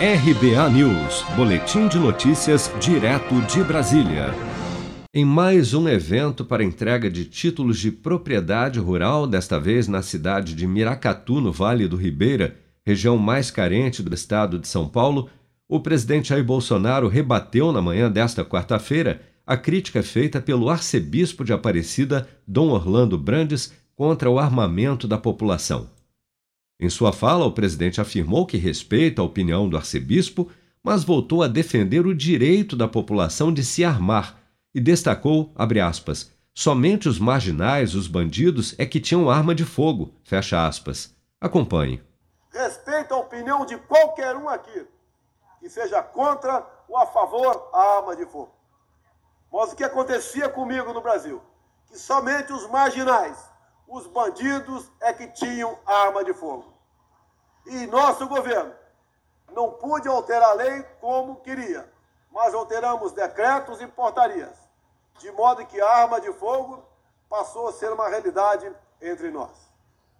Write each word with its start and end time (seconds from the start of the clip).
RBA 0.00 0.70
News, 0.70 1.24
Boletim 1.34 1.88
de 1.88 1.98
Notícias, 1.98 2.72
direto 2.80 3.34
de 3.52 3.64
Brasília. 3.64 4.32
Em 5.12 5.24
mais 5.24 5.74
um 5.74 5.88
evento 5.88 6.44
para 6.44 6.62
entrega 6.62 7.10
de 7.10 7.24
títulos 7.24 7.80
de 7.80 7.90
propriedade 7.90 8.78
rural, 8.78 9.26
desta 9.26 9.58
vez 9.58 9.88
na 9.88 10.00
cidade 10.00 10.54
de 10.54 10.68
Miracatu, 10.68 11.40
no 11.40 11.50
Vale 11.50 11.88
do 11.88 11.96
Ribeira, 11.96 12.54
região 12.86 13.18
mais 13.18 13.50
carente 13.50 14.00
do 14.00 14.14
estado 14.14 14.60
de 14.60 14.68
São 14.68 14.86
Paulo, 14.88 15.28
o 15.68 15.80
presidente 15.80 16.28
Jair 16.28 16.44
Bolsonaro 16.44 17.08
rebateu 17.08 17.72
na 17.72 17.82
manhã 17.82 18.08
desta 18.08 18.44
quarta-feira 18.44 19.20
a 19.44 19.56
crítica 19.56 20.00
feita 20.00 20.40
pelo 20.40 20.70
arcebispo 20.70 21.44
de 21.44 21.52
Aparecida, 21.52 22.28
Dom 22.46 22.68
Orlando 22.68 23.18
Brandes, 23.18 23.72
contra 23.96 24.30
o 24.30 24.38
armamento 24.38 25.08
da 25.08 25.18
população. 25.18 25.97
Em 26.80 26.88
sua 26.88 27.12
fala, 27.12 27.44
o 27.44 27.52
presidente 27.52 28.00
afirmou 28.00 28.46
que 28.46 28.56
respeita 28.56 29.20
a 29.20 29.24
opinião 29.24 29.68
do 29.68 29.76
arcebispo, 29.76 30.48
mas 30.82 31.02
voltou 31.02 31.42
a 31.42 31.48
defender 31.48 32.06
o 32.06 32.14
direito 32.14 32.76
da 32.76 32.86
população 32.86 33.52
de 33.52 33.64
se 33.64 33.84
armar 33.84 34.38
e 34.72 34.80
destacou, 34.80 35.52
aspas, 35.84 36.32
somente 36.54 37.08
os 37.08 37.18
marginais, 37.18 37.96
os 37.96 38.06
bandidos, 38.06 38.76
é 38.78 38.86
que 38.86 39.00
tinham 39.00 39.28
arma 39.28 39.56
de 39.56 39.64
fogo, 39.64 40.14
fecha 40.22 40.66
aspas. 40.66 41.12
Acompanhe. 41.40 42.00
Respeito 42.52 43.12
a 43.12 43.18
opinião 43.18 43.66
de 43.66 43.76
qualquer 43.78 44.36
um 44.36 44.48
aqui, 44.48 44.86
que 45.60 45.68
seja 45.68 46.00
contra 46.00 46.64
ou 46.88 46.96
a 46.96 47.06
favor 47.06 47.70
da 47.72 47.78
arma 47.98 48.14
de 48.14 48.24
fogo. 48.24 48.52
Mas 49.52 49.72
o 49.72 49.76
que 49.76 49.82
acontecia 49.82 50.48
comigo 50.48 50.92
no 50.92 51.00
Brasil? 51.00 51.42
Que 51.88 51.98
somente 51.98 52.52
os 52.52 52.68
marginais, 52.68 53.36
os 53.88 54.06
bandidos 54.06 54.90
é 55.00 55.12
que 55.12 55.26
tinham 55.28 55.78
arma 55.86 56.22
de 56.22 56.34
fogo. 56.34 56.72
E 57.66 57.86
nosso 57.86 58.28
governo 58.28 58.74
não 59.52 59.72
pôde 59.72 60.06
alterar 60.06 60.50
a 60.50 60.54
lei 60.54 60.82
como 61.00 61.40
queria, 61.40 61.90
mas 62.30 62.54
alteramos 62.54 63.12
decretos 63.12 63.80
e 63.80 63.86
portarias, 63.86 64.56
de 65.18 65.32
modo 65.32 65.66
que 65.66 65.80
a 65.80 65.88
arma 65.88 66.20
de 66.20 66.32
fogo 66.34 66.84
passou 67.28 67.68
a 67.68 67.72
ser 67.72 67.90
uma 67.92 68.08
realidade 68.08 68.70
entre 69.00 69.30
nós. 69.30 69.50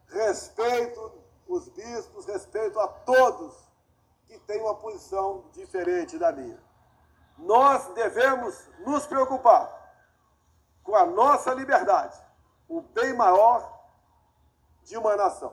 Respeito 0.08 1.12
os 1.46 1.68
bispos, 1.68 2.26
respeito 2.26 2.80
a 2.80 2.88
todos 2.88 3.54
que 4.26 4.38
têm 4.40 4.60
uma 4.62 4.74
posição 4.74 5.44
diferente 5.52 6.18
da 6.18 6.32
minha. 6.32 6.58
Nós 7.36 7.86
devemos 7.94 8.68
nos 8.80 9.06
preocupar 9.06 9.74
com 10.82 10.94
a 10.96 11.04
nossa 11.04 11.52
liberdade 11.52 12.27
o 12.68 12.82
bem 12.82 13.14
maior 13.16 13.78
de 14.86 14.96
uma 14.96 15.16
nação. 15.16 15.52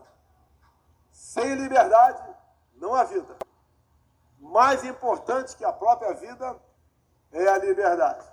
Sem 1.12 1.56
liberdade, 1.56 2.22
não 2.80 2.94
há 2.94 3.04
vida. 3.06 3.38
Mais 4.40 4.84
importante 4.84 5.56
que 5.56 5.64
a 5.64 5.72
própria 5.72 6.14
vida 6.14 6.56
é 7.32 7.48
a 7.48 7.58
liberdade. 7.58 8.26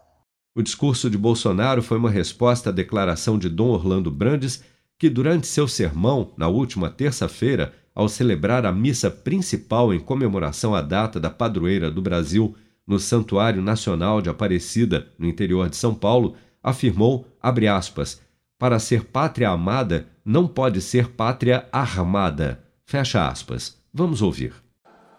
O 0.55 0.63
discurso 0.63 1.09
de 1.09 1.17
Bolsonaro 1.17 1.83
foi 1.83 1.97
uma 1.97 2.11
resposta 2.11 2.71
à 2.71 2.73
declaração 2.73 3.39
de 3.39 3.49
Dom 3.49 3.69
Orlando 3.69 4.11
Brandes, 4.11 4.63
que, 4.99 5.09
durante 5.09 5.47
seu 5.47 5.67
sermão, 5.67 6.33
na 6.37 6.49
última 6.49 6.91
terça-feira, 6.91 7.75
ao 7.95 8.09
celebrar 8.09 8.67
a 8.67 8.73
missa 8.73 9.11
principal 9.11 9.93
em 9.93 10.01
comemoração 10.01 10.75
à 10.75 10.83
data 10.83 11.19
da 11.19 11.31
padroeira 11.31 11.91
do 11.91 12.03
Brasil 12.03 12.55
no 12.87 12.99
Santuário 12.99 13.63
Nacional 13.63 14.21
de 14.21 14.29
Aparecida, 14.29 15.09
no 15.19 15.27
interior 15.27 15.69
de 15.69 15.77
São 15.77 15.95
Paulo, 15.95 16.37
afirmou, 16.63 17.27
aspas, 17.41 18.21
para 18.63 18.79
ser 18.79 19.03
pátria 19.03 19.49
amada, 19.49 20.07
não 20.25 20.47
pode 20.47 20.81
ser 20.81 21.09
pátria 21.09 21.67
armada. 21.73 22.63
Fecha 22.87 23.27
aspas. 23.27 23.77
Vamos 23.93 24.23
ouvir. 24.23 24.55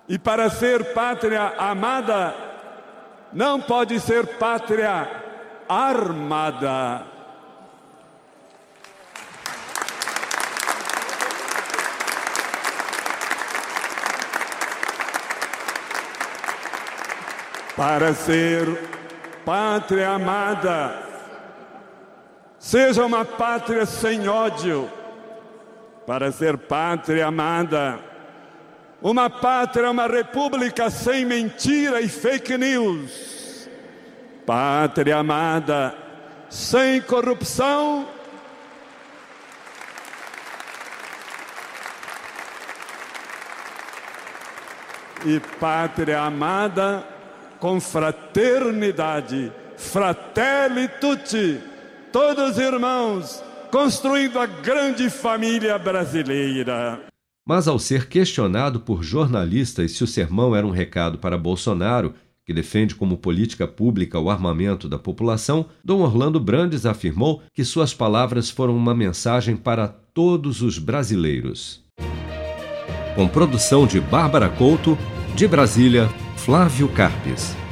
E 0.07 0.17
para 0.17 0.49
ser 0.49 0.93
pátria 0.93 1.53
amada, 1.57 2.33
não 3.33 3.59
pode 3.59 3.99
ser 3.99 4.25
pátria 4.37 5.11
armada. 5.67 7.05
Para 17.75 18.13
ser 18.13 18.65
pátria 19.43 20.11
amada, 20.11 21.12
Seja 22.63 23.05
uma 23.05 23.25
pátria 23.25 23.85
sem 23.85 24.25
ódio, 24.29 24.89
para 26.07 26.31
ser 26.31 26.57
pátria 26.57 27.27
amada. 27.27 27.99
Uma 29.01 29.29
pátria, 29.29 29.91
uma 29.91 30.07
república 30.07 30.89
sem 30.89 31.25
mentira 31.25 31.99
e 31.99 32.07
fake 32.07 32.57
news. 32.57 33.69
Pátria 34.45 35.17
amada, 35.17 35.93
sem 36.49 37.01
corrupção. 37.01 38.07
E 45.25 45.37
pátria 45.59 46.21
amada 46.21 47.05
com 47.59 47.81
fraternidade, 47.81 49.51
fratelli 49.75 50.87
tutti 50.87 51.72
todos 52.13 52.59
irmãos, 52.59 53.43
construindo 53.71 54.37
a 54.37 54.45
grande 54.45 55.09
família 55.09 55.79
brasileira. 55.79 57.01
Mas 57.45 57.67
ao 57.67 57.79
ser 57.79 58.07
questionado 58.07 58.79
por 58.79 59.03
jornalistas 59.03 59.93
se 59.93 60.03
o 60.03 60.07
sermão 60.07 60.55
era 60.55 60.65
um 60.65 60.69
recado 60.69 61.17
para 61.17 61.37
Bolsonaro, 61.37 62.13
que 62.45 62.53
defende 62.53 62.93
como 62.93 63.17
política 63.17 63.67
pública 63.67 64.19
o 64.19 64.29
armamento 64.29 64.87
da 64.87 64.99
população, 64.99 65.65
Dom 65.83 66.01
Orlando 66.01 66.39
Brandes 66.39 66.85
afirmou 66.85 67.41
que 67.51 67.65
suas 67.65 67.93
palavras 67.95 68.49
foram 68.49 68.77
uma 68.77 68.93
mensagem 68.93 69.57
para 69.57 69.87
todos 69.87 70.61
os 70.61 70.77
brasileiros. 70.77 71.81
Com 73.15 73.27
produção 73.27 73.87
de 73.87 73.99
Bárbara 73.99 74.49
Couto, 74.49 74.97
de 75.35 75.47
Brasília, 75.47 76.07
Flávio 76.37 76.87
Carpes. 76.89 77.62